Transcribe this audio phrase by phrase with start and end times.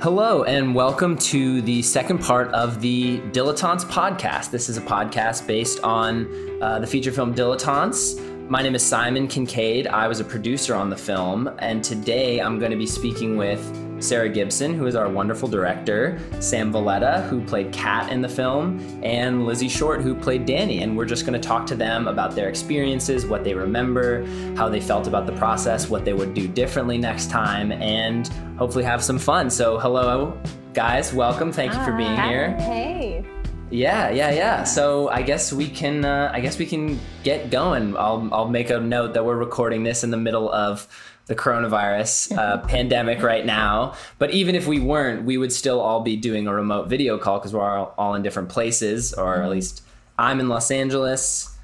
[0.00, 4.52] Hello, and welcome to the second part of the Dilettantes podcast.
[4.52, 8.48] This is a podcast based on uh, the feature film Dilettantes.
[8.48, 9.88] My name is Simon Kincaid.
[9.88, 13.60] I was a producer on the film, and today I'm going to be speaking with
[14.00, 18.78] Sarah Gibson, who is our wonderful director, Sam Valletta, who played Kat in the film,
[19.02, 20.82] and Lizzie Short, who played Danny.
[20.82, 24.68] And we're just going to talk to them about their experiences, what they remember, how
[24.68, 29.02] they felt about the process, what they would do differently next time, and hopefully have
[29.02, 29.50] some fun.
[29.50, 30.40] So, hello,
[30.74, 31.12] guys.
[31.12, 31.52] Welcome.
[31.52, 32.56] Thank you for being here.
[32.58, 33.24] Hey.
[33.70, 34.64] Yeah, yeah, yeah.
[34.64, 36.04] So I guess we can.
[36.04, 37.96] Uh, I guess we can get going.
[37.98, 40.88] I'll I'll make a note that we're recording this in the middle of
[41.28, 43.94] the coronavirus uh, pandemic right now.
[44.18, 47.38] But even if we weren't, we would still all be doing a remote video call
[47.38, 49.82] because we're all, all in different places, or at least
[50.18, 51.54] I'm in Los Angeles.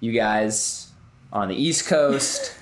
[0.00, 0.92] You guys
[1.32, 2.54] on the East Coast.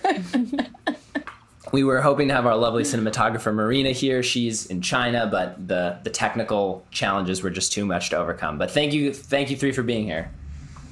[1.72, 4.22] we were hoping to have our lovely cinematographer Marina here.
[4.22, 8.56] She's in China, but the the technical challenges were just too much to overcome.
[8.56, 10.30] But thank you, thank you three for being here.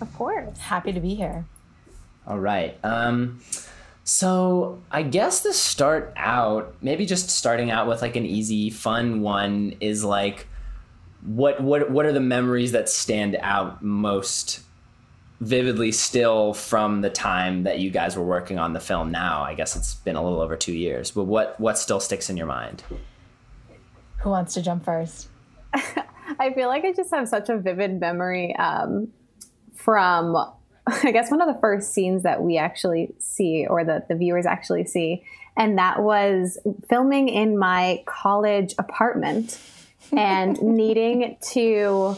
[0.00, 0.58] Of course.
[0.58, 1.44] Happy to be here.
[2.26, 2.76] All right.
[2.82, 3.40] Um,
[4.10, 9.20] so I guess to start out, maybe just starting out with like an easy, fun
[9.20, 10.48] one is like,
[11.22, 14.60] what what what are the memories that stand out most
[15.40, 19.52] vividly still from the time that you guys were working on the film now i
[19.52, 22.46] guess it's been a little over two years but what what still sticks in your
[22.46, 22.82] mind
[24.20, 25.28] Who wants to jump first?
[25.74, 29.08] I feel like I just have such a vivid memory um,
[29.74, 30.36] from,
[31.04, 34.46] I guess, one of the first scenes that we actually see or that the viewers
[34.46, 35.24] actually see.
[35.56, 39.58] And that was filming in my college apartment
[40.16, 42.16] and needing to.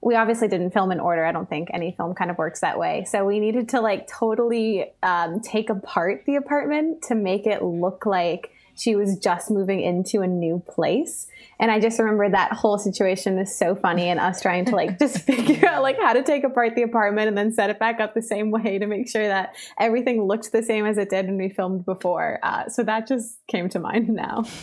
[0.00, 1.24] We obviously didn't film in order.
[1.24, 3.04] I don't think any film kind of works that way.
[3.08, 8.06] So we needed to like totally um, take apart the apartment to make it look
[8.06, 11.26] like she was just moving into a new place.
[11.60, 14.98] And I just remember that whole situation is so funny and us trying to like
[15.00, 18.00] just figure out like how to take apart the apartment and then set it back
[18.00, 21.26] up the same way to make sure that everything looked the same as it did
[21.26, 22.38] when we filmed before.
[22.42, 24.44] Uh, so that just came to mind now.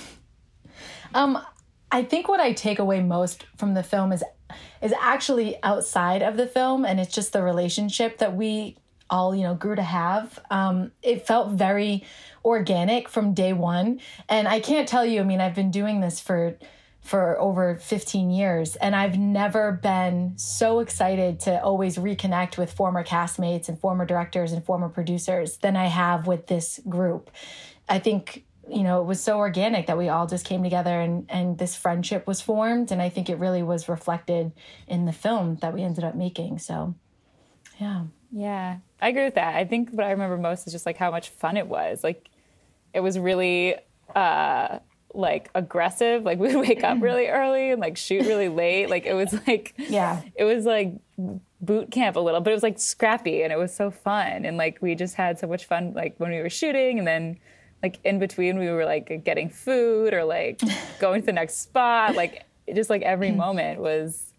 [1.14, 1.42] Um,
[1.92, 4.22] I think what I take away most from the film is
[4.82, 8.78] is actually outside of the film, and it's just the relationship that we
[9.10, 10.40] all you know grew to have.
[10.50, 12.04] Um, it felt very
[12.44, 14.00] organic from day one,
[14.30, 15.22] and I can't tell you.
[15.22, 16.58] I mean, I've been doing this for
[17.06, 23.04] for over 15 years and I've never been so excited to always reconnect with former
[23.04, 27.30] castmates and former directors and former producers than I have with this group.
[27.88, 31.28] I think you know it was so organic that we all just came together and
[31.30, 34.52] and this friendship was formed and I think it really was reflected
[34.88, 36.58] in the film that we ended up making.
[36.58, 36.96] So
[37.80, 38.06] yeah.
[38.38, 39.56] Yeah, I agree with that.
[39.56, 42.04] I think what I remember most is just like how much fun it was.
[42.04, 42.28] Like,
[42.94, 43.76] it was really
[44.14, 44.80] uh,
[45.14, 46.24] like aggressive.
[46.26, 48.90] Like we would wake up really early and like shoot really late.
[48.90, 50.22] Like it was like Yeah.
[50.36, 50.94] it was like
[51.62, 54.44] boot camp a little, but it was like scrappy and it was so fun.
[54.46, 57.40] And like we just had so much fun like when we were shooting and then
[57.82, 60.60] like in between we were like getting food or like
[61.00, 62.16] going to the next spot.
[62.16, 64.34] Like just like every moment was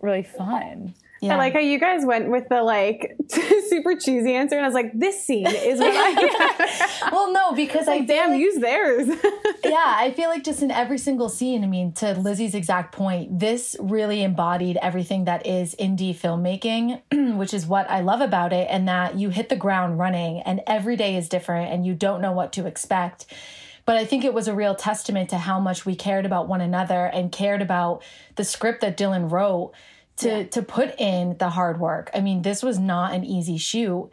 [0.00, 0.94] really fun.
[1.22, 1.34] Yeah.
[1.34, 3.16] I like how you guys went with the like
[3.68, 7.86] super cheesy answer, and I was like, "This scene is what I." well, no, because
[7.86, 9.06] I like, feel damn, like- use theirs.
[9.64, 13.38] yeah, I feel like just in every single scene, I mean, to Lizzie's exact point,
[13.38, 18.66] this really embodied everything that is indie filmmaking, which is what I love about it,
[18.68, 22.20] and that you hit the ground running and every day is different and you don't
[22.20, 23.26] know what to expect.
[23.84, 26.60] But I think it was a real testament to how much we cared about one
[26.60, 28.02] another and cared about
[28.36, 29.72] the script that Dylan wrote
[30.18, 32.10] to to put in the hard work.
[32.14, 34.10] I mean, this was not an easy shoot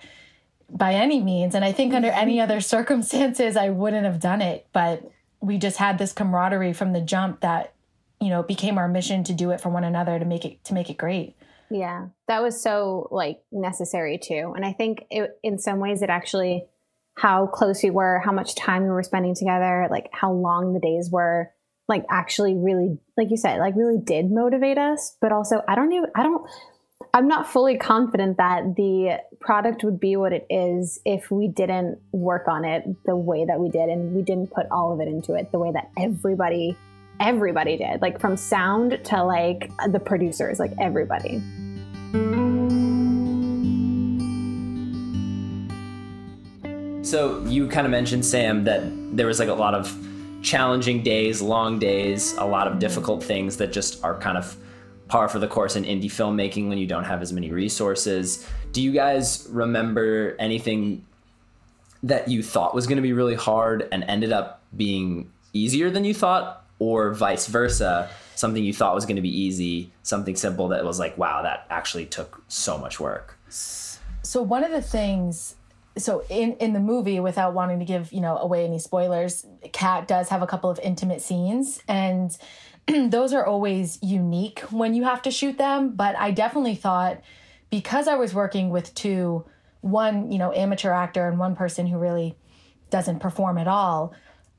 [0.71, 1.55] by any means.
[1.55, 2.43] And I think under any mm-hmm.
[2.43, 4.67] other circumstances, I wouldn't have done it.
[4.73, 5.09] But
[5.41, 7.73] we just had this camaraderie from the jump that,
[8.19, 10.73] you know, became our mission to do it for one another to make it to
[10.73, 11.35] make it great.
[11.71, 14.53] Yeah, that was so like necessary too.
[14.55, 16.65] And I think it, in some ways it actually
[17.15, 20.79] how close we were, how much time we were spending together, like how long the
[20.79, 21.51] days were,
[21.89, 25.91] like actually really like you said, like really did motivate us, but also I don't
[25.91, 26.47] even I don't
[27.13, 31.97] I'm not fully confident that the product would be what it is if we didn't
[32.11, 35.07] work on it the way that we did and we didn't put all of it
[35.07, 36.77] into it the way that everybody
[37.19, 41.41] everybody did like from sound to like the producers like everybody.
[47.01, 48.83] So you kind of mentioned Sam that
[49.17, 49.97] there was like a lot of
[50.41, 54.55] challenging days, long days, a lot of difficult things that just are kind of
[55.07, 58.47] par for the course in indie filmmaking when you don't have as many resources.
[58.71, 61.05] Do you guys remember anything
[62.03, 66.05] that you thought was going to be really hard and ended up being easier than
[66.05, 70.69] you thought or vice versa, something you thought was going to be easy, something simple
[70.69, 73.37] that was like, wow, that actually took so much work.
[73.49, 75.55] So one of the things
[75.97, 80.07] so in in the movie without wanting to give, you know, away any spoilers, Kat
[80.07, 82.37] does have a couple of intimate scenes and
[82.87, 87.21] those are always unique when you have to shoot them, but I definitely thought
[87.69, 89.45] because I was working with two
[89.81, 92.35] one, you know, amateur actor and one person who really
[92.89, 94.13] doesn't perform at all,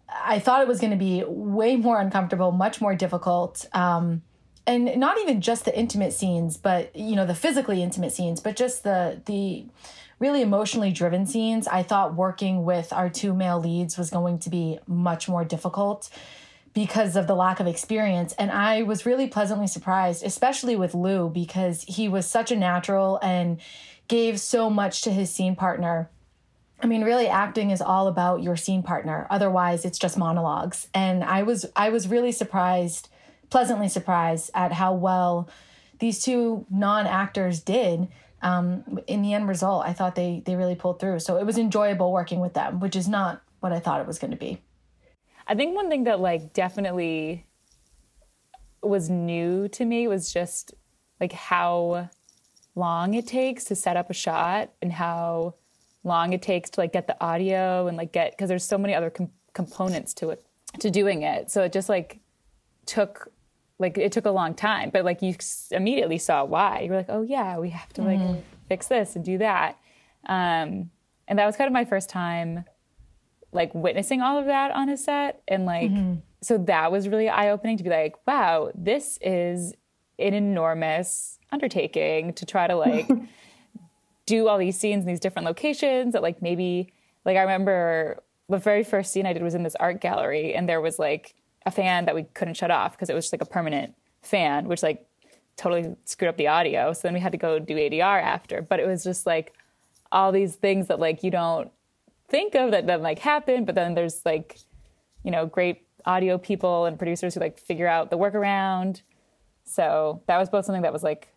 [0.09, 3.67] I thought it was going to be way more uncomfortable, much more difficult.
[3.73, 4.23] Um,
[4.67, 8.57] and not even just the intimate scenes, but you know, the physically intimate scenes, but
[8.57, 9.67] just the the
[10.21, 11.67] really emotionally driven scenes.
[11.67, 16.09] I thought working with our two male leads was going to be much more difficult
[16.73, 18.33] because of the lack of experience.
[18.35, 23.19] And I was really pleasantly surprised, especially with Lou, because he was such a natural
[23.23, 23.61] and
[24.07, 26.11] gave so much to his scene partner.
[26.83, 29.27] I mean, really acting is all about your scene partner.
[29.31, 30.89] Otherwise, it's just monologues.
[30.95, 33.09] And I was I was really surprised,
[33.51, 35.49] pleasantly surprised at how well
[35.99, 38.09] these two non-actors did
[38.43, 41.21] um, in the end result, I thought they they really pulled through.
[41.21, 44.19] So it was enjoyable working with them, which is not what I thought it was
[44.19, 44.61] going to be.
[45.47, 47.47] I think one thing that like definitely
[48.83, 50.75] was new to me was just
[51.21, 52.09] like how
[52.75, 55.55] long it takes to set up a shot and how
[56.03, 58.95] long it takes to like get the audio and like get because there's so many
[58.95, 60.45] other com- components to it
[60.79, 61.51] to doing it.
[61.51, 62.21] So it just like
[62.87, 63.31] took
[63.81, 65.35] like it took a long time, but like you
[65.71, 66.81] immediately saw why.
[66.81, 68.41] You were like, oh yeah, we have to like mm-hmm.
[68.69, 69.79] fix this and do that.
[70.27, 70.91] Um,
[71.27, 72.65] and that was kind of my first time
[73.53, 75.43] like witnessing all of that on a set.
[75.49, 76.17] And like, mm-hmm.
[76.43, 79.75] so that was really eye opening to be like, wow, this is
[80.19, 83.09] an enormous undertaking to try to like
[84.27, 86.93] do all these scenes in these different locations that like maybe,
[87.25, 90.69] like, I remember the very first scene I did was in this art gallery and
[90.69, 91.35] there was like
[91.67, 94.67] a fan that we couldn't shut off because it was just like a permanent fan,
[94.67, 95.07] which like
[95.57, 96.93] totally screwed up the audio.
[96.93, 98.63] So then we had to go do ADR after.
[98.63, 99.53] But it was just like
[100.11, 101.71] all these things that like you don't
[102.29, 104.59] think of that then like happen, but then there's like,
[105.23, 109.03] you know, great audio people and producers who like figure out the workaround.
[109.65, 111.29] So that was both something that was like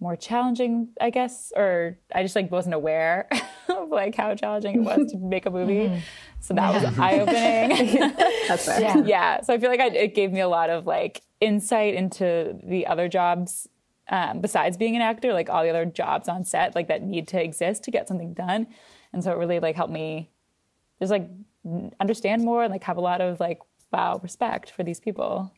[0.00, 3.28] more challenging, I guess, or I just like wasn't aware
[3.68, 5.88] of like how challenging it was to make a movie.
[5.88, 6.00] Mm-hmm.
[6.40, 6.90] So that yeah.
[6.90, 8.12] was eye opening.
[8.48, 8.80] That's fair.
[8.80, 9.02] Yeah.
[9.04, 9.40] yeah.
[9.40, 12.86] So I feel like I, it gave me a lot of like insight into the
[12.86, 13.68] other jobs
[14.08, 17.26] um, besides being an actor, like all the other jobs on set, like that need
[17.28, 18.68] to exist to get something done.
[19.12, 20.30] And so it really like helped me
[21.00, 21.28] just like
[21.98, 23.58] understand more and like have a lot of like
[23.92, 25.50] wow respect for these people.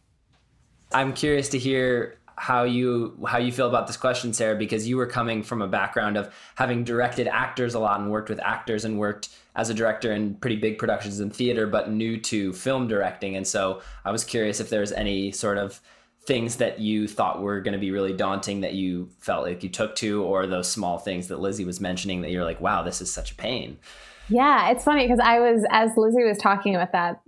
[0.92, 4.96] I'm curious to hear how you how you feel about this question, Sarah, because you
[4.96, 8.84] were coming from a background of having directed actors a lot and worked with actors
[8.84, 12.86] and worked as a director in pretty big productions in theater, but new to film
[12.86, 13.36] directing.
[13.36, 15.80] And so I was curious if there's any sort of
[16.26, 19.68] things that you thought were going to be really daunting that you felt like you
[19.68, 23.00] took to, or those small things that Lizzie was mentioning that you're like, wow, this
[23.00, 23.78] is such a pain.
[24.28, 27.20] Yeah, it's funny because I was as Lizzie was talking about that,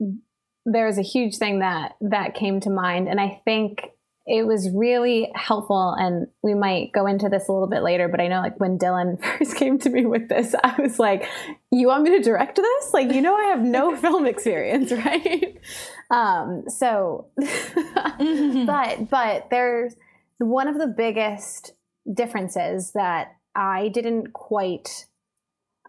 [0.67, 3.89] there was a huge thing that that came to mind, and I think
[4.31, 8.21] it was really helpful and we might go into this a little bit later but
[8.21, 11.29] i know like when dylan first came to me with this i was like
[11.73, 12.93] you want me to direct this?
[12.93, 15.59] Like you know i have no film experience right?
[16.11, 19.95] Um so but but there's
[20.39, 21.73] one of the biggest
[22.13, 25.07] differences that i didn't quite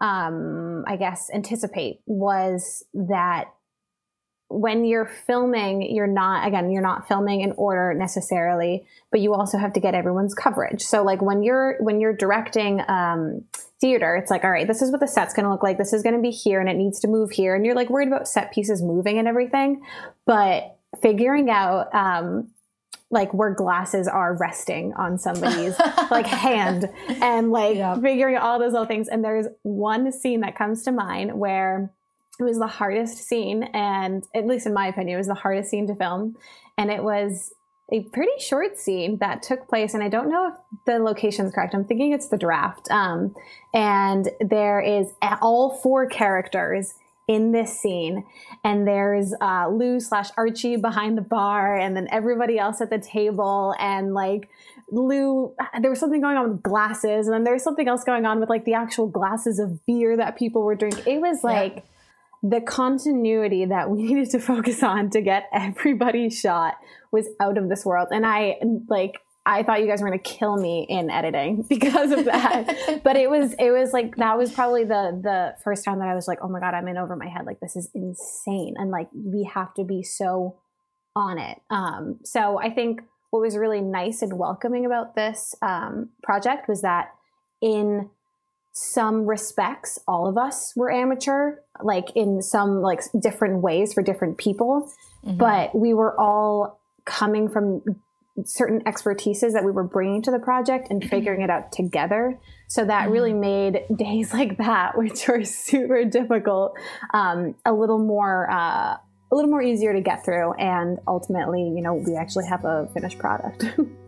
[0.00, 3.46] um i guess anticipate was that
[4.60, 9.58] when you're filming, you're not, again, you're not filming in order necessarily, but you also
[9.58, 10.82] have to get everyone's coverage.
[10.82, 13.44] So like when you're, when you're directing, um,
[13.80, 15.76] theater, it's like, all right, this is what the set's going to look like.
[15.76, 17.54] This is going to be here and it needs to move here.
[17.54, 19.82] And you're like worried about set pieces moving and everything.
[20.24, 22.48] But figuring out, um,
[23.10, 25.78] like where glasses are resting on somebody's
[26.10, 27.94] like hand and like yeah.
[28.00, 29.08] figuring out all those little things.
[29.08, 31.92] And there's one scene that comes to mind where
[32.38, 35.70] it was the hardest scene and at least in my opinion it was the hardest
[35.70, 36.36] scene to film.
[36.78, 37.52] And it was
[37.90, 40.54] a pretty short scene that took place and i don't know if
[40.86, 41.74] the location is correct.
[41.74, 42.90] I'm thinking it's the draft.
[42.90, 43.34] Um,
[43.74, 45.12] and there is
[45.42, 46.94] all four characters
[47.28, 48.24] in this scene
[48.64, 52.98] and there's uh, lou slash archie behind the bar and then everybody else at the
[52.98, 54.48] table and like
[54.90, 58.26] lou there was something going on with glasses and then there was something else going
[58.26, 61.04] on with like the actual glasses of beer that people were drinking.
[61.06, 61.82] It was like yeah
[62.42, 66.74] the continuity that we needed to focus on to get everybody shot
[67.10, 68.08] was out of this world.
[68.10, 68.56] And I
[68.88, 73.00] like I thought you guys were going to kill me in editing because of that.
[73.04, 76.14] but it was it was like that was probably the the first time that I
[76.14, 77.46] was like, "Oh my god, I'm in over my head.
[77.46, 80.58] Like this is insane." And like we have to be so
[81.14, 81.60] on it.
[81.70, 86.82] Um, so I think what was really nice and welcoming about this um, project was
[86.82, 87.12] that
[87.60, 88.10] in
[88.72, 94.38] some respects all of us were amateur like in some like different ways for different
[94.38, 94.90] people
[95.24, 95.36] mm-hmm.
[95.36, 97.82] but we were all coming from
[98.44, 102.82] certain expertises that we were bringing to the project and figuring it out together so
[102.84, 103.12] that mm-hmm.
[103.12, 106.74] really made days like that which were super difficult
[107.12, 111.82] um, a little more uh, a little more easier to get through and ultimately you
[111.82, 113.64] know we actually have a finished product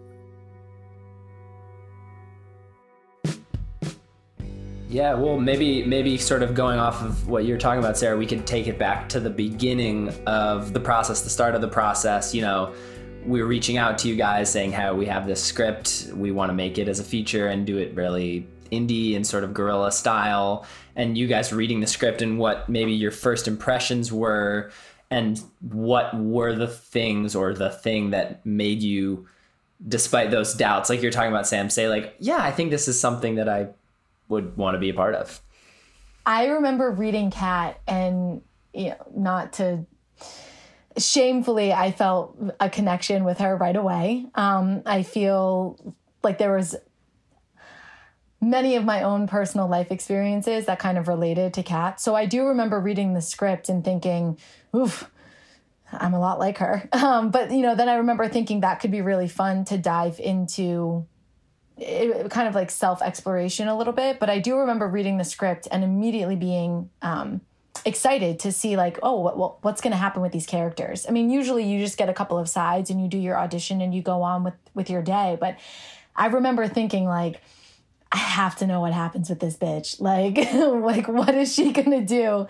[4.95, 8.27] Yeah, well, maybe maybe sort of going off of what you're talking about, Sarah, we
[8.27, 12.33] could take it back to the beginning of the process, the start of the process.
[12.33, 12.73] You know,
[13.27, 16.51] we are reaching out to you guys saying how we have this script, we want
[16.51, 19.91] to make it as a feature and do it really indie and sort of guerrilla
[19.91, 24.71] style, and you guys reading the script and what maybe your first impressions were,
[25.11, 29.27] and what were the things or the thing that made you
[29.89, 32.99] despite those doubts like you're talking about sam say like yeah i think this is
[32.99, 33.67] something that i
[34.29, 35.41] would want to be a part of.
[36.27, 39.87] I remember reading Kat and you know, not to
[40.97, 44.27] shamefully I felt a connection with her right away.
[44.35, 46.77] Um, I feel like there was
[48.41, 52.01] many of my own personal life experiences that kind of related to Kat.
[52.01, 54.39] So I do remember reading the script and thinking,
[54.75, 55.11] oof,
[55.91, 56.89] I'm a lot like her.
[56.93, 60.21] Um, but you know, then I remember thinking that could be really fun to dive
[60.21, 61.07] into
[61.77, 64.19] it, kind of like self exploration a little bit.
[64.19, 67.41] But I do remember reading the script and immediately being um,
[67.85, 71.07] excited to see like, oh, what, what's going to happen with these characters.
[71.09, 73.81] I mean, usually you just get a couple of sides and you do your audition
[73.81, 75.37] and you go on with with your day.
[75.39, 75.59] But
[76.17, 77.41] I remember thinking like.
[78.13, 80.01] I have to know what happens with this bitch.
[80.01, 82.47] Like, like what is she gonna do?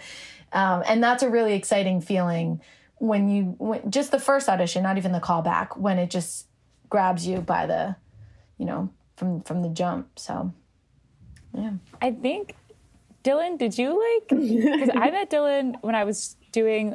[0.53, 2.61] Um, and that's a really exciting feeling
[2.99, 6.47] when you when, just the first audition, not even the callback, when it just
[6.89, 7.97] grabs you by the,
[8.57, 10.19] you know, from from the jump.
[10.19, 10.53] So,
[11.57, 11.73] yeah.
[12.01, 12.55] I think
[13.23, 14.29] Dylan, did you like?
[14.29, 16.95] Because I met Dylan when I was doing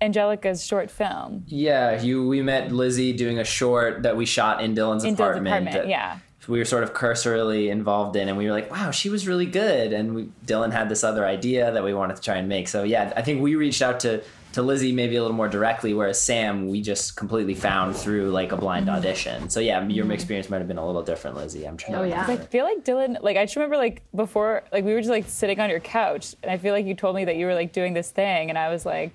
[0.00, 1.44] Angelica's short film.
[1.46, 2.26] Yeah, you.
[2.26, 5.46] We met Lizzie doing a short that we shot in Dylan's in apartment.
[5.46, 6.18] Dylan's apartment, yeah.
[6.48, 9.46] We were sort of cursorily involved in, and we were like, "Wow, she was really
[9.46, 12.66] good." And we, Dylan had this other idea that we wanted to try and make.
[12.66, 15.94] So yeah, I think we reached out to to Lizzie maybe a little more directly,
[15.94, 18.96] whereas Sam we just completely found through like a blind mm-hmm.
[18.96, 19.48] audition.
[19.48, 20.12] So yeah, your mm-hmm.
[20.12, 21.66] experience might have been a little different, Lizzie.
[21.66, 21.96] I'm trying.
[21.96, 22.24] Oh yeah.
[22.26, 25.26] I feel like Dylan, like I just remember like before, like we were just like
[25.28, 27.72] sitting on your couch, and I feel like you told me that you were like
[27.72, 29.12] doing this thing, and I was like,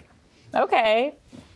[0.54, 1.14] okay.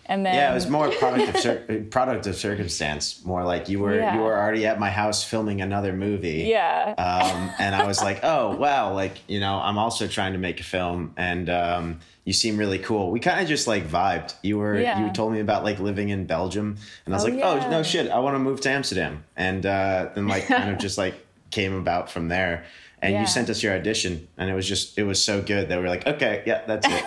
[0.09, 3.23] And then yeah, it was more product of cir- product of circumstance.
[3.23, 4.15] More like you were yeah.
[4.15, 6.47] you were already at my house filming another movie.
[6.49, 6.95] Yeah.
[6.97, 10.59] Um, and I was like, oh wow, like you know, I'm also trying to make
[10.59, 13.11] a film, and um, you seem really cool.
[13.11, 14.33] We kind of just like vibed.
[14.41, 15.05] You were yeah.
[15.05, 17.65] you told me about like living in Belgium, and I was oh, like, yeah.
[17.67, 20.79] oh no shit, I want to move to Amsterdam, and uh, then like kind of
[20.79, 22.65] just like came about from there.
[23.01, 25.79] And you sent us your audition, and it was just it was so good that
[25.79, 27.05] we are like, okay, yeah, that's it.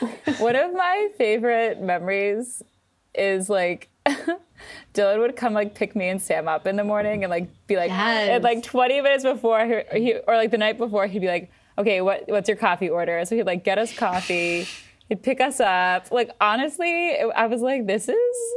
[0.38, 2.62] One of my favorite memories
[3.14, 3.88] is like
[4.94, 7.76] Dylan would come like pick me and Sam up in the morning and like be
[7.76, 8.28] like yes.
[8.30, 12.00] and, like 20 minutes before he, or like the night before he'd be like okay
[12.00, 13.24] what what's your coffee order?
[13.24, 14.66] So he'd like get us coffee.
[15.08, 16.10] He'd pick us up.
[16.10, 18.54] Like honestly I was like this is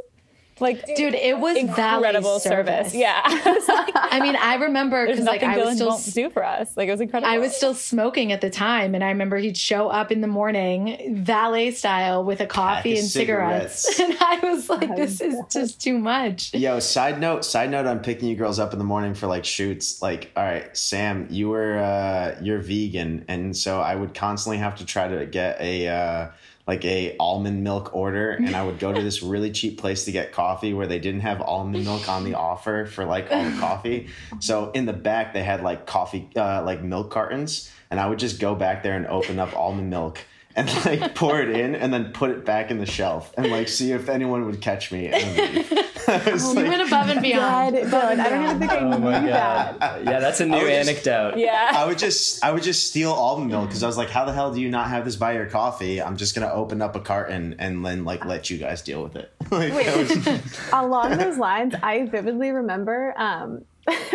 [0.59, 2.91] like, dude, it was incredible service.
[2.91, 2.95] service.
[2.95, 6.75] Yeah, I, I mean, I remember because like I was still won't do for us.
[6.77, 7.31] Like it was incredible.
[7.31, 10.27] I was still smoking at the time, and I remember he'd show up in the
[10.27, 13.95] morning, valet style, with a coffee and cigarettes.
[13.95, 13.99] cigarettes.
[14.21, 18.01] and I was like, "This is just too much." Yo, side note, side note I'm
[18.01, 20.01] picking you girls up in the morning for like shoots.
[20.01, 24.75] Like, all right, Sam, you were uh, you're vegan, and so I would constantly have
[24.77, 25.87] to try to get a.
[25.87, 26.27] Uh,
[26.65, 30.11] like a almond milk order and I would go to this really cheap place to
[30.11, 33.57] get coffee where they didn't have almond milk on the offer for like all the
[33.59, 34.07] coffee.
[34.39, 38.19] So in the back they had like coffee uh, like milk cartons and I would
[38.19, 40.19] just go back there and open up almond milk
[40.55, 43.67] and like pour it in and then put it back in the shelf and like
[43.67, 45.71] see if anyone would catch me and leave.
[46.07, 47.75] oh, like, you went above and beyond.
[47.89, 50.03] God, I don't even think I oh knew that.
[50.03, 51.31] Yeah, that's a new anecdote.
[51.31, 51.71] Just, yeah.
[51.73, 54.33] I would just I would just steal almond milk because I was like, how the
[54.33, 56.01] hell do you not have this by your coffee?
[56.01, 59.15] I'm just gonna open up a carton and then like let you guys deal with
[59.15, 59.31] it.
[59.51, 60.59] like, Wait, was...
[60.73, 63.65] along those lines, I vividly remember um,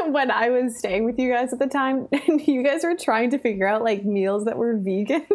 [0.06, 3.30] when I was staying with you guys at the time, and you guys were trying
[3.30, 5.26] to figure out like meals that were vegan.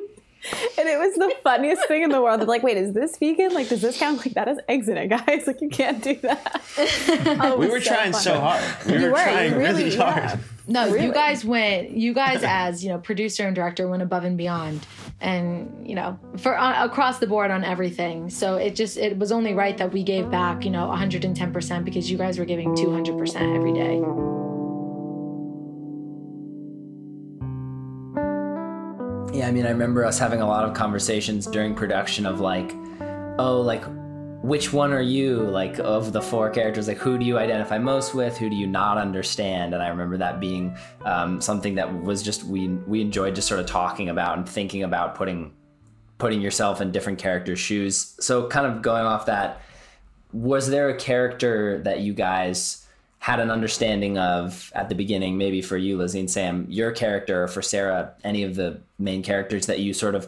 [0.51, 2.45] And it was the funniest thing in the world.
[2.47, 3.53] like, wait, is this vegan?
[3.53, 4.17] Like, does this count?
[4.17, 5.47] Like, that is eggs in it, guys.
[5.47, 6.61] Like, you can't do that.
[7.43, 8.23] Oh, we were so trying funny.
[8.23, 8.63] so hard.
[8.85, 10.39] We you were, trying really, really hard.
[10.67, 11.05] No, really?
[11.05, 11.91] you guys went.
[11.91, 14.85] You guys, as you know, producer and director, went above and beyond,
[15.21, 18.29] and you know, for uh, across the board on everything.
[18.29, 21.85] So it just it was only right that we gave back, you know, 110 percent
[21.85, 24.01] because you guys were giving 200 percent every day.
[29.43, 32.71] Yeah, I mean, I remember us having a lot of conversations during production of like,
[33.37, 33.83] oh, like
[34.41, 35.41] which one are you?
[35.41, 38.37] Like of the four characters like who do you identify most with?
[38.37, 39.73] Who do you not understand?
[39.73, 43.59] And i remember that being um, something that was just we we enjoyed just sort
[43.59, 45.51] of talking about and thinking about putting
[46.19, 48.15] putting yourself in different characters shoes.
[48.21, 49.61] So kind of going off that
[50.31, 52.82] was there a character that you guys
[53.23, 57.43] had an understanding of at the beginning maybe for you lizzie and sam your character
[57.43, 60.27] or for sarah any of the main characters that you sort of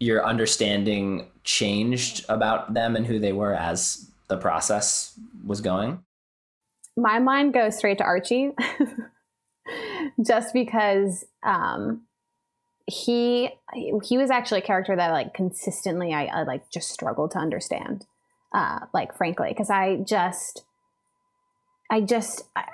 [0.00, 6.02] your understanding changed about them and who they were as the process was going?
[6.96, 8.52] My mind goes straight to Archie,
[10.26, 12.02] just because um,
[12.86, 13.50] he
[14.02, 18.06] he was actually a character that like consistently I, I like just struggled to understand,
[18.52, 20.64] uh, like frankly, because I just
[21.90, 22.64] I just I,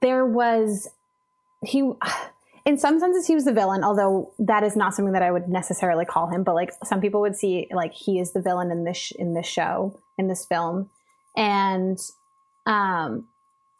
[0.00, 0.88] there was
[1.64, 1.92] he
[2.66, 5.48] in some senses he was the villain although that is not something that i would
[5.48, 8.84] necessarily call him but like some people would see like he is the villain in
[8.84, 10.88] this in this show in this film
[11.36, 11.98] and
[12.66, 13.26] um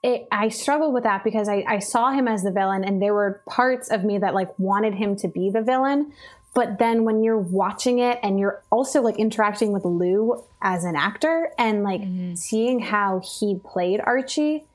[0.02, 3.12] it, I struggled with that because I, I saw him as the villain, and there
[3.12, 6.12] were parts of me that like wanted him to be the villain.
[6.60, 10.94] But then when you're watching it and you're also like interacting with Lou as an
[10.94, 12.34] actor and like mm-hmm.
[12.34, 14.66] seeing how he played Archie,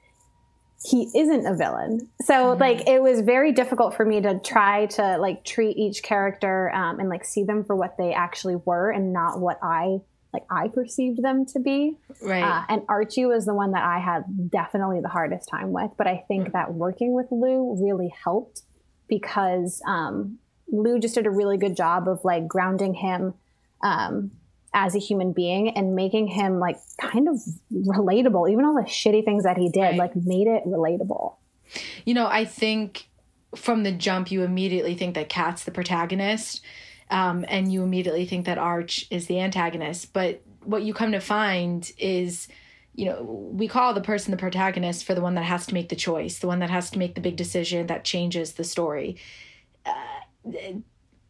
[0.84, 2.10] he isn't a villain.
[2.24, 2.60] So mm-hmm.
[2.60, 7.00] like it was very difficult for me to try to like treat each character um,
[7.00, 10.00] and like see them for what they actually were and not what I
[10.34, 12.00] like I perceived them to be.
[12.20, 12.42] Right.
[12.42, 15.92] Uh, and Archie was the one that I had definitely the hardest time with.
[16.00, 16.54] But I think mm-hmm.
[16.54, 18.64] that working with Lou really helped
[19.08, 23.34] because um, Lou just did a really good job of like grounding him
[23.82, 24.32] um,
[24.74, 27.40] as a human being and making him like kind of
[27.72, 28.52] relatable.
[28.52, 29.98] Even all the shitty things that he did, right.
[29.98, 31.36] like made it relatable.
[32.06, 33.08] You know, I think
[33.56, 36.62] from the jump, you immediately think that Kat's the protagonist,
[37.10, 40.14] um, and you immediately think that Arch is the antagonist.
[40.14, 42.48] But what you come to find is,
[42.94, 45.90] you know, we call the person the protagonist for the one that has to make
[45.90, 49.18] the choice, the one that has to make the big decision that changes the story.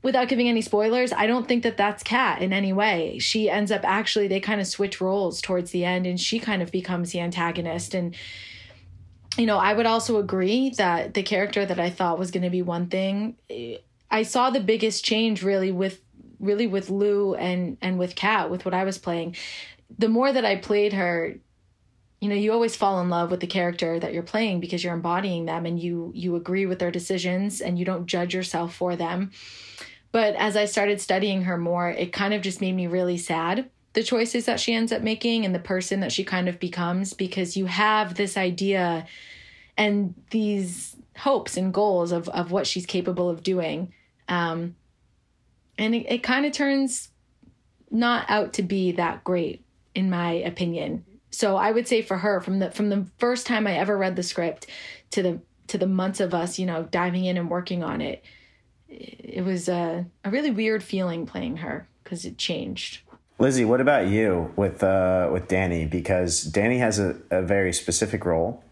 [0.04, 3.18] Without giving any spoilers, I don't think that that's Kat in any way.
[3.18, 6.62] She ends up actually, they kind of switch roles towards the end and she kind
[6.62, 7.96] of becomes the antagonist.
[7.96, 8.16] And,
[9.36, 12.52] you know, I would also agree that the character that I thought was going to
[12.52, 13.36] be one thing,
[14.12, 16.02] I saw the biggest change really with
[16.40, 19.36] really with Lou and and with Kat with what I was playing.
[19.98, 21.38] The more that I played her,
[22.22, 24.94] you know, you always fall in love with the character that you're playing because you're
[24.94, 28.96] embodying them and you you agree with their decisions and you don't judge yourself for
[28.96, 29.32] them.
[30.12, 33.70] But as I started studying her more, it kind of just made me really sad
[33.96, 37.14] the choices that she ends up making and the person that she kind of becomes
[37.14, 39.08] because you have this idea
[39.78, 43.94] and these hopes and goals of, of what she's capable of doing.
[44.28, 44.76] Um,
[45.78, 47.10] and it, it kind of turns
[47.90, 49.64] not out to be that great,
[49.96, 51.06] in my opinion.
[51.36, 54.16] So I would say for her, from the from the first time I ever read
[54.16, 54.68] the script
[55.12, 58.24] to the to the months of us, you know, diving in and working on it,
[58.88, 63.02] it was a, a really weird feeling playing her because it changed.
[63.38, 65.86] Lizzie, what about you with uh, with Danny?
[65.86, 68.64] Because Danny has a, a very specific role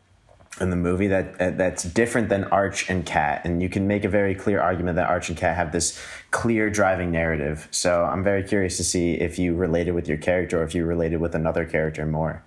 [0.62, 4.06] in the movie that uh, that's different than Arch and Kat, and you can make
[4.06, 7.68] a very clear argument that Arch and Kat have this clear driving narrative.
[7.72, 10.86] So I'm very curious to see if you related with your character or if you
[10.86, 12.42] related with another character more.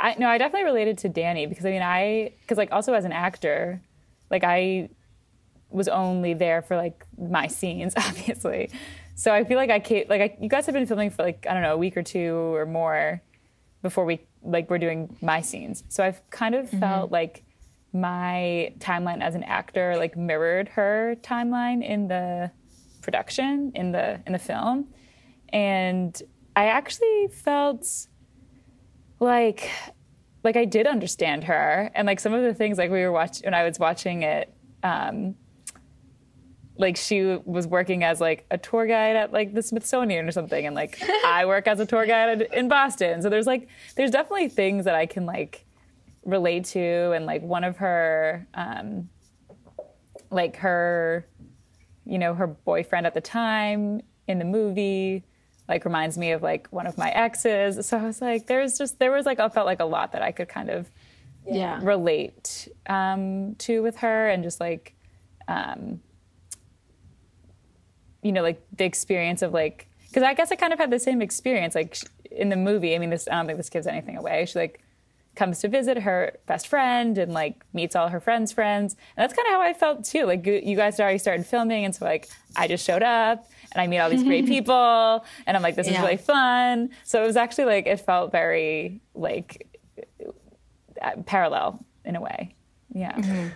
[0.00, 3.04] I no, I definitely related to Danny because I mean I because like also as
[3.04, 3.82] an actor,
[4.30, 4.88] like I
[5.68, 8.70] was only there for like my scenes, obviously.
[9.14, 11.46] So I feel like I came, like I, you guys have been filming for like
[11.48, 13.22] I don't know a week or two or more
[13.82, 15.84] before we like we're doing my scenes.
[15.88, 16.80] So I've kind of mm-hmm.
[16.80, 17.44] felt like
[17.92, 22.50] my timeline as an actor like mirrored her timeline in the
[23.02, 24.88] production in the in the film,
[25.50, 26.20] and
[26.56, 28.08] I actually felt
[29.20, 29.70] like
[30.42, 33.44] like I did understand her and like some of the things like we were watching
[33.44, 34.52] when I was watching it.
[34.82, 35.36] Um,
[36.78, 40.66] like she was working as like a tour guide at like the Smithsonian or something,
[40.66, 43.20] and like I work as a tour guide in Boston.
[43.20, 45.66] So there's like there's definitely things that I can like
[46.24, 49.10] relate to, and like one of her, um,
[50.30, 51.28] like her,
[52.06, 55.24] you know, her boyfriend at the time in the movie,
[55.70, 57.86] like reminds me of like one of my exes.
[57.86, 60.20] So I was like, there's just there was like I felt like a lot that
[60.22, 60.90] I could kind of
[61.46, 61.78] Yeah.
[61.82, 64.94] relate um, to with her and just like
[65.48, 66.00] um,
[68.22, 70.98] you know like the experience of like because i guess i kind of had the
[70.98, 71.96] same experience like
[72.30, 72.94] in the movie.
[72.94, 74.46] I mean this i don't think this gives anything away.
[74.46, 74.82] She like
[75.36, 78.94] comes to visit her best friend and like meets all her friends friends.
[79.16, 80.26] And that's kind of how i felt too.
[80.26, 83.48] Like you you guys had already started filming and so like i just showed up
[83.72, 86.90] and i meet all these great people and i'm like this is really fun.
[87.04, 89.66] So it was actually like it felt very like
[91.00, 92.54] uh, parallel in a way.
[92.92, 93.50] Yeah.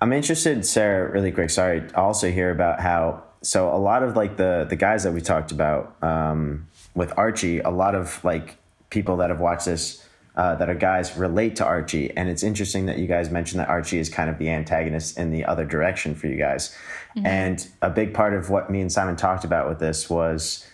[0.00, 1.50] I'm interested, Sarah, really quick.
[1.50, 5.12] Sorry, I also hear about how so a lot of like the the guys that
[5.12, 8.56] we talked about um, with Archie, a lot of like
[8.90, 10.07] people that have watched this
[10.38, 13.68] uh, that are guys relate to Archie, and it's interesting that you guys mentioned that
[13.68, 16.76] Archie is kind of the antagonist in the other direction for you guys.
[17.24, 20.64] And a big part of what me and Simon talked about with this was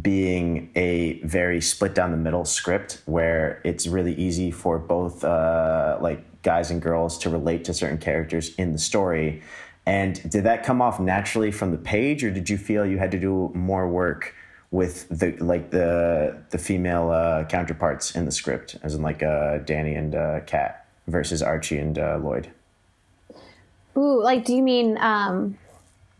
[0.00, 5.98] being a very split down the middle script where it's really easy for both uh,
[6.00, 9.42] like guys and girls to relate to certain characters in the story.
[9.84, 13.10] And did that come off naturally from the page or did you feel you had
[13.10, 14.34] to do more work
[14.70, 19.58] with the like the the female uh, counterparts in the script as in like uh,
[19.58, 22.50] danny and uh, kat versus archie and uh, lloyd
[23.96, 25.58] Ooh, like, do you mean, um,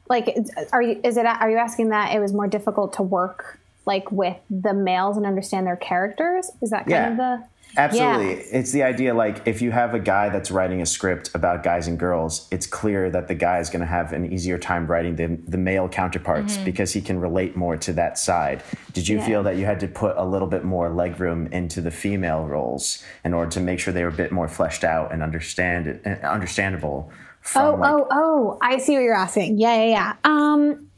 [0.08, 0.36] like,
[0.72, 4.10] are you, is it, are you asking that it was more difficult to work, like,
[4.10, 6.50] with the males and understand their characters?
[6.60, 7.10] Is that kind Yeah.
[7.12, 7.44] of the,
[7.76, 8.34] Absolutely.
[8.36, 8.58] Yeah.
[8.58, 11.86] It's the idea like if you have a guy that's writing a script about guys
[11.86, 15.16] and girls, it's clear that the guy is going to have an easier time writing
[15.16, 18.62] the, the male counterparts because he can relate more to that side.
[18.92, 19.26] Did you Yeah.
[19.26, 23.04] feel that you had to put a little bit more legroom into the female roles
[23.24, 26.24] in order to make sure they were a bit more fleshed out and understand and
[26.24, 27.10] understandable?
[27.40, 28.58] From Oh, like, oh, oh!
[28.60, 29.58] I see what you're asking.
[29.58, 30.12] Yeah, yeah, yeah.
[30.24, 30.88] Um,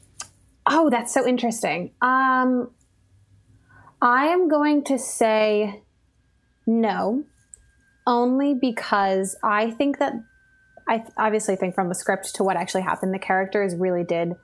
[0.66, 1.92] oh, that's so interesting.
[2.00, 2.70] Um,
[4.00, 5.82] I am going to say
[6.66, 7.24] no,
[8.06, 10.14] only because I think that
[10.88, 14.34] I th- obviously think from the script to what actually happened, the characters really did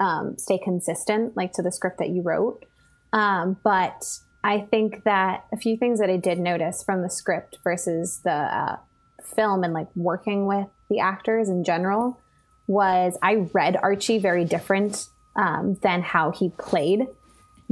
[0.00, 2.64] um, stay consistent, like to the script that you wrote.
[3.12, 4.04] Um, but
[4.42, 8.32] I think that a few things that I did notice from the script versus the
[8.32, 8.76] uh,
[9.22, 12.18] film and like working with the actors in general
[12.66, 15.06] was I read Archie very different
[15.36, 17.06] um, than how he played,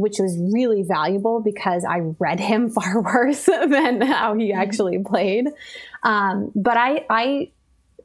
[0.01, 5.47] which was really valuable because I read him far worse than how he actually played.
[6.03, 7.51] Um, but I, I,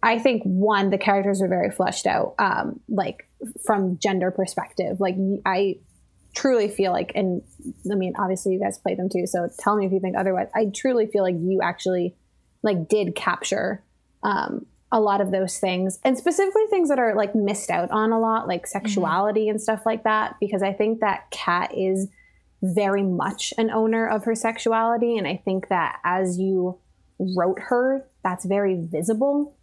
[0.03, 3.27] I think one, the characters are very fleshed out, um, like
[3.65, 4.99] from gender perspective.
[4.99, 5.77] Like I
[6.36, 7.41] truly feel like, and
[7.91, 10.49] I mean, obviously you guys play them too, so tell me if you think otherwise.
[10.53, 12.15] I truly feel like you actually
[12.62, 13.84] like did capture
[14.21, 18.13] um, a lot of those things, and specifically things that are like missed out on
[18.13, 20.38] a lot, like sexuality and stuff like that.
[20.39, 22.08] Because I think that kat is
[22.63, 26.79] very much an owner of her sexuality, and I think that as you
[27.19, 29.53] wrote her, that's very visible.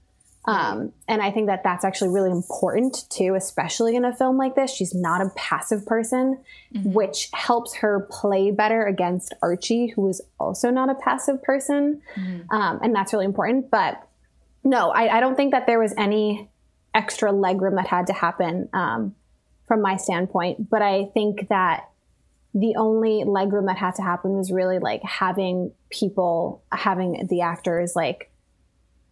[0.44, 4.54] Um, and I think that that's actually really important too, especially in a film like
[4.54, 4.74] this.
[4.74, 6.40] She's not a passive person,
[6.84, 12.02] which helps her play better against Archie, who is also not a passive person.
[12.50, 13.70] Um, and that's really important.
[13.70, 14.04] But
[14.64, 16.48] no, I, I don't think that there was any
[16.94, 19.14] extra legroom that had to happen um,
[19.66, 20.68] from my standpoint.
[20.70, 21.88] But I think that
[22.54, 27.96] the only legroom that had to happen was really like having people, having the actors
[27.96, 28.30] like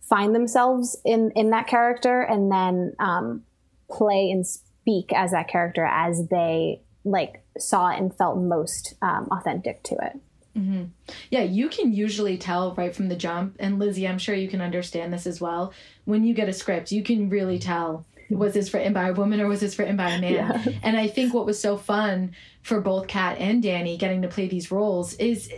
[0.00, 3.42] find themselves in in that character and then um,
[3.90, 9.82] play and speak as that character as they like saw and felt most um, authentic
[9.84, 10.20] to it.
[10.56, 10.84] Mm-hmm.
[11.30, 14.60] Yeah, you can usually tell right from the jump, and Lizzie, I'm sure you can
[14.60, 15.72] understand this as well.
[16.04, 19.40] When you get a script, you can really tell was this written by a woman
[19.40, 20.78] or was this written by a man?
[20.82, 24.48] And I think what was so fun for both Kat and Danny getting to play
[24.48, 25.52] these roles is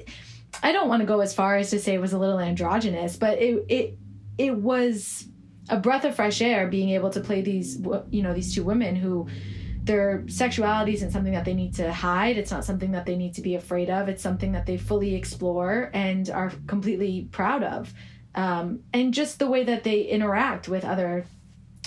[0.63, 3.17] I don't want to go as far as to say it was a little androgynous,
[3.17, 3.99] but it it
[4.39, 5.27] it was
[5.69, 7.79] a breath of fresh air being able to play these
[8.11, 9.29] you know these two women who
[9.85, 12.37] their sexuality isn't something that they need to hide.
[12.37, 14.09] It's not something that they need to be afraid of.
[14.09, 17.93] It's something that they fully explore and are completely proud of.
[18.35, 21.27] Um, and just the way that they interact with other,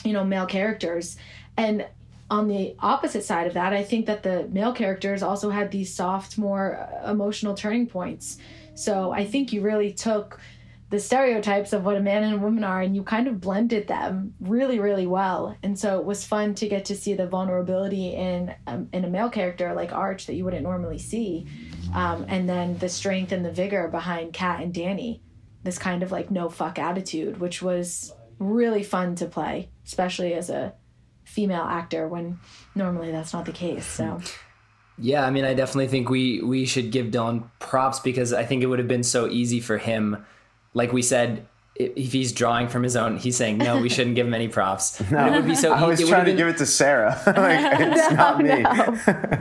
[0.03, 1.17] you know, male characters.
[1.57, 1.87] And
[2.29, 5.93] on the opposite side of that, I think that the male characters also had these
[5.93, 8.37] soft, more emotional turning points.
[8.73, 10.39] So I think you really took
[10.89, 13.87] the stereotypes of what a man and a woman are and you kind of blended
[13.87, 18.13] them really really well and so it was fun to get to see the vulnerability
[18.13, 21.47] in um, in a male character like arch that you wouldn't normally see
[21.93, 25.21] um, and then the strength and the vigor behind kat and danny
[25.63, 30.49] this kind of like no fuck attitude which was really fun to play especially as
[30.49, 30.73] a
[31.23, 32.39] female actor when
[32.75, 34.19] normally that's not the case so
[34.97, 38.63] Yeah, I mean, I definitely think we we should give Dylan props because I think
[38.63, 40.25] it would have been so easy for him.
[40.75, 43.79] Like we said, if he's drawing from his own, he's saying no.
[43.81, 45.01] We shouldn't give him any props.
[45.11, 45.71] No, it would be so.
[45.73, 47.21] I was it trying to give it to Sarah.
[47.27, 48.63] like, it's not me.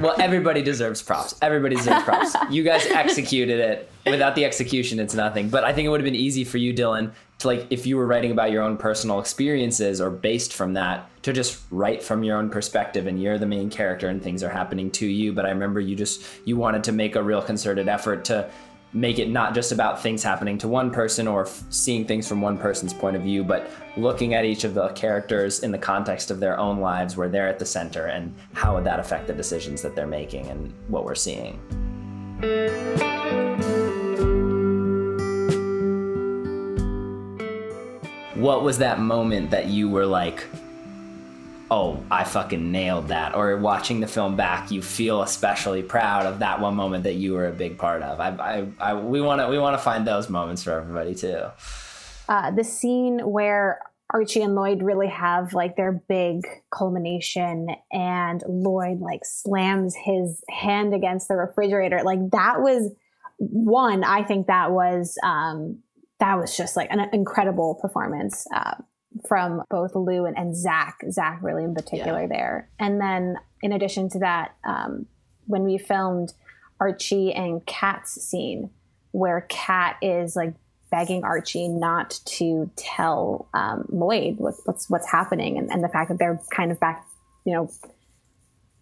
[0.03, 1.37] well, everybody deserves props.
[1.43, 2.35] Everybody deserves props.
[2.51, 3.91] You guys executed it.
[4.07, 5.49] Without the execution, it's nothing.
[5.49, 7.97] But I think it would have been easy for you, Dylan, to like if you
[7.97, 12.23] were writing about your own personal experiences or based from that, to just write from
[12.23, 15.33] your own perspective and you're the main character and things are happening to you.
[15.33, 18.51] But I remember you just you wanted to make a real concerted effort to
[18.95, 22.41] make it not just about things happening to one person or f- seeing things from
[22.41, 26.31] one person's point of view, but looking at each of the characters in the context
[26.31, 29.33] of their own lives where they're at the center and how would that affect the
[29.33, 31.59] decisions that they're making and what we're seeing.
[38.37, 40.45] What was that moment that you were like,
[41.75, 43.35] oh, I fucking nailed that.
[43.35, 47.33] Or watching the film back, you feel especially proud of that one moment that you
[47.33, 48.21] were a big part of.
[48.21, 51.47] I, I, I we want to we want to find those moments for everybody too.
[52.29, 59.01] Uh, the scene where Archie and Lloyd really have like their big culmination, and Lloyd
[59.01, 62.03] like slams his hand against the refrigerator.
[62.05, 62.93] Like that was
[63.39, 64.05] one.
[64.05, 65.81] I think that was um,
[66.21, 68.47] that was just like an incredible performance.
[68.55, 68.75] Uh,
[69.29, 72.29] from both Lou and, and Zach, Zach really in particular yeah.
[72.29, 72.69] there.
[72.79, 75.07] And then in addition to that, um,
[75.47, 76.33] when we filmed
[76.81, 78.71] Archie and Kat's scene,
[79.13, 80.55] where Kat is like
[80.91, 86.09] begging Archie not to tell um, Lloyd what, what's what's happening, and, and the fact
[86.09, 87.07] that they're kind of back,
[87.45, 87.71] you know,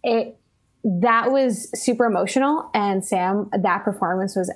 [0.03, 0.37] it
[0.83, 4.51] that was super emotional and sam that performance was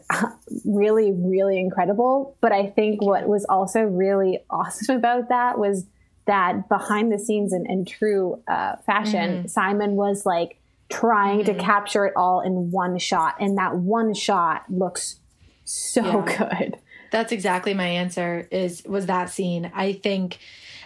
[0.65, 5.85] really really incredible but i think what was also really awesome about that was
[6.25, 9.47] that behind the scenes in, in true uh, fashion mm-hmm.
[9.47, 10.59] simon was like
[10.89, 11.57] trying mm-hmm.
[11.57, 15.19] to capture it all in one shot and that one shot looks
[15.63, 16.49] so yeah.
[16.49, 16.77] good
[17.11, 20.39] that's exactly my answer is was that scene i think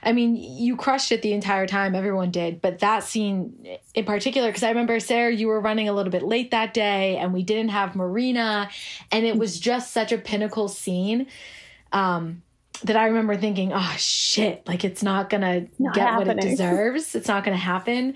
[0.03, 1.93] I mean, you crushed it the entire time.
[1.93, 2.59] Everyone did.
[2.61, 6.23] But that scene in particular, because I remember, Sarah, you were running a little bit
[6.23, 8.69] late that day and we didn't have Marina.
[9.11, 11.27] And it was just such a pinnacle scene.
[11.91, 12.41] Um,
[12.83, 16.35] that I remember thinking, oh shit, like it's not gonna not get happening.
[16.35, 17.13] what it deserves.
[17.13, 18.15] it's not gonna happen.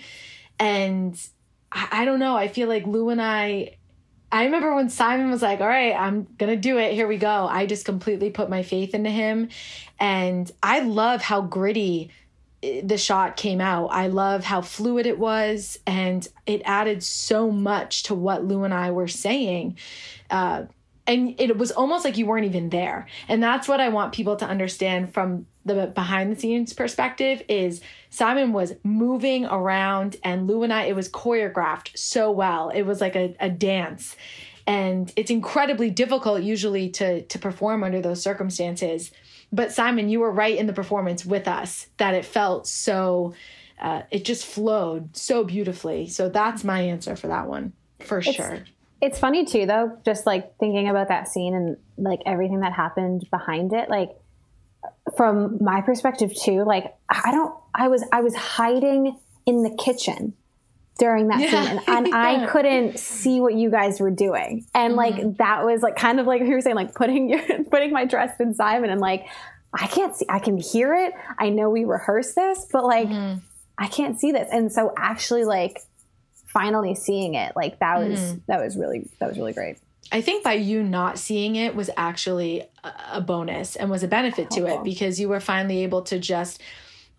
[0.60, 1.20] And
[1.72, 2.36] I, I don't know.
[2.36, 3.76] I feel like Lou and I
[4.32, 6.94] I remember when Simon was like, all right, I'm going to do it.
[6.94, 7.48] Here we go.
[7.48, 9.50] I just completely put my faith into him.
[10.00, 12.10] And I love how gritty
[12.64, 13.88] eh, the shot came out.
[13.88, 15.80] I love how fluid it was.
[15.86, 19.78] And it added so much to what Lou and I were saying.
[20.30, 20.64] Uh,
[21.08, 23.08] and it was almost like you weren't even there.
[23.28, 27.82] And that's what I want people to understand from the behind the scenes perspective is
[28.10, 32.70] Simon was moving around and Lou and I, it was choreographed so well.
[32.70, 34.16] It was like a, a dance.
[34.68, 39.12] And it's incredibly difficult usually to to perform under those circumstances.
[39.52, 43.36] But Simon, you were right in the performance with us that it felt so
[43.80, 46.08] uh, it just flowed so beautifully.
[46.08, 48.64] So that's my answer for that one, for it's, sure.
[49.02, 53.28] It's funny too, though, just like thinking about that scene and like everything that happened
[53.30, 53.90] behind it.
[53.90, 54.10] Like
[55.16, 60.34] from my perspective too, like I don't, I was, I was hiding in the kitchen
[60.98, 61.50] during that yeah.
[61.50, 62.16] scene and, and yeah.
[62.16, 64.66] I couldn't see what you guys were doing.
[64.74, 65.18] And mm-hmm.
[65.18, 68.06] like, that was like kind of like you were saying, like putting your, putting my
[68.06, 69.26] trust in Simon and like,
[69.74, 71.14] I can't see, I can hear it.
[71.38, 73.40] I know we rehearsed this, but like, mm-hmm.
[73.78, 74.48] I can't see this.
[74.52, 75.82] And so actually like
[76.56, 78.38] finally seeing it, like that was, mm-hmm.
[78.48, 79.78] that was really, that was really great.
[80.12, 82.64] I think by you not seeing it was actually
[83.12, 86.62] a bonus and was a benefit to it because you were finally able to just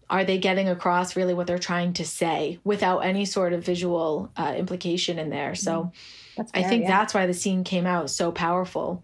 [0.08, 4.30] are they getting across really what they're trying to say without any sort of visual
[4.36, 5.90] uh, implication in there so
[6.36, 6.88] fair, i think yeah.
[6.88, 9.02] that's why the scene came out so powerful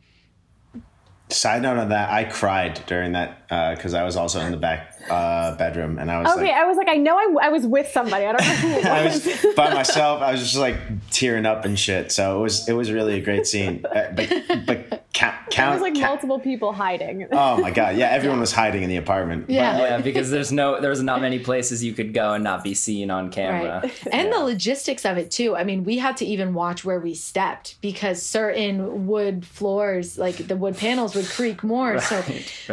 [1.33, 4.57] Side note on that, I cried during that because uh, I was also in the
[4.57, 6.47] back uh, bedroom, and I was okay.
[6.47, 8.25] Like, I was like, I know I, I, was with somebody.
[8.25, 8.87] I don't know who it was.
[8.87, 10.23] I was by myself.
[10.23, 10.77] I was just like
[11.11, 12.12] tearing up and shit.
[12.12, 13.85] So it was it was really a great scene.
[13.85, 15.73] Uh, but but count count.
[15.73, 16.12] It was like count.
[16.12, 17.27] multiple people hiding.
[17.33, 17.97] Oh my god!
[17.97, 19.51] Yeah, everyone was hiding in the apartment.
[19.51, 22.62] Yeah, but, yeah, because there's no there's not many places you could go and not
[22.64, 23.81] be seen on camera.
[23.83, 23.92] Right.
[24.12, 24.35] And yeah.
[24.35, 25.57] the logistics of it too.
[25.57, 30.49] I mean, we had to even watch where we stepped because certain wood floors, like
[30.49, 31.93] the wood panels, would creak more.
[31.93, 32.25] Right, so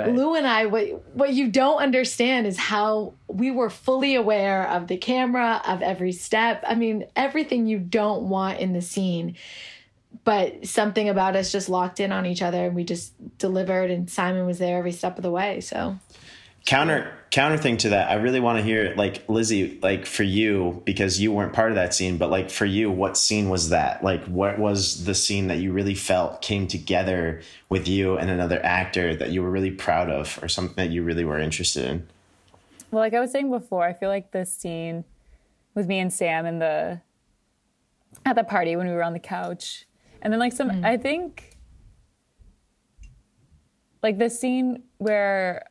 [0.01, 0.13] right.
[0.13, 4.87] Lou and I, what what you don't understand is how we were fully aware of
[4.87, 6.63] the camera, of every step.
[6.67, 9.35] I mean, everything you don't want in the scene
[10.23, 14.09] but something about us just locked in on each other and we just delivered and
[14.09, 15.61] Simon was there every step of the way.
[15.61, 15.97] So
[16.65, 20.81] Counter counter thing to that, I really want to hear like Lizzie, like for you
[20.85, 24.03] because you weren't part of that scene, but like for you, what scene was that?
[24.03, 28.63] Like, what was the scene that you really felt came together with you and another
[28.65, 32.07] actor that you were really proud of, or something that you really were interested in?
[32.91, 35.05] Well, like I was saying before, I feel like this scene
[35.75, 37.01] with me and Sam in the
[38.25, 39.85] at the party when we were on the couch,
[40.21, 40.85] and then like some, mm.
[40.85, 41.57] I think
[44.01, 45.68] like the scene where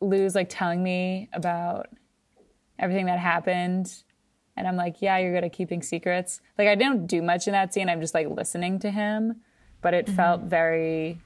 [0.00, 1.88] Lou's like telling me about
[2.78, 4.02] everything that happened.
[4.56, 6.40] And I'm like, yeah, you're good at keeping secrets.
[6.58, 7.88] Like, I don't do much in that scene.
[7.88, 9.42] I'm just like listening to him,
[9.82, 10.16] but it mm-hmm.
[10.16, 11.20] felt very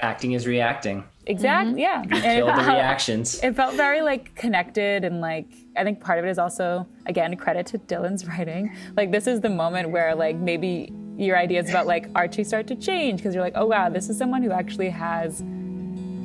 [0.00, 1.04] Acting is reacting.
[1.26, 1.68] exact.
[1.68, 1.78] Mm-hmm.
[1.78, 2.02] Yeah.
[2.02, 3.40] And it Kill the reactions.
[3.42, 7.34] It felt very like connected and like I think part of it is also again
[7.36, 8.74] credit to Dylan's writing.
[8.96, 12.74] Like this is the moment where like maybe your ideas about like Archie start to
[12.74, 15.44] change because you're like, oh wow, this is someone who actually has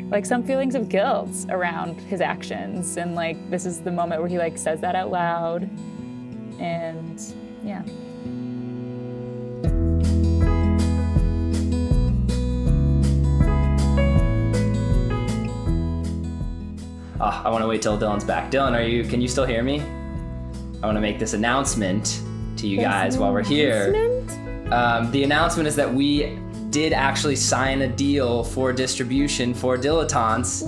[0.09, 4.29] like some feelings of guilt around his actions and like this is the moment where
[4.29, 5.69] he like says that out loud
[6.59, 7.21] and
[7.63, 7.83] yeah.
[17.21, 18.49] Oh, I want to wait till Dylan's back.
[18.49, 19.03] Dylan, are you?
[19.03, 19.81] Can you still hear me?
[20.81, 22.21] I want to make this announcement
[22.55, 23.93] to you guys while we're here.
[24.71, 30.63] Um, the announcement is that we did actually sign a deal for distribution for Dilettantes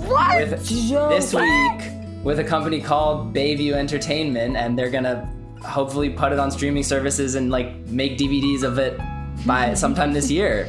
[0.50, 0.68] with
[1.10, 5.30] this week with a company called Bayview Entertainment, and they're gonna
[5.64, 8.98] hopefully put it on streaming services and like make DVDs of it
[9.46, 10.68] by sometime this year.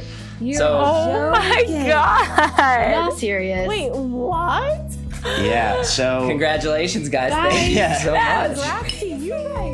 [0.54, 2.90] so Oh my god.
[2.90, 3.68] Not serious.
[3.68, 4.80] Wait, what?
[5.40, 5.82] Yeah.
[5.82, 7.32] So congratulations, guys!
[7.32, 8.56] Thank you so much.
[8.58, 9.73] Congrats to you guys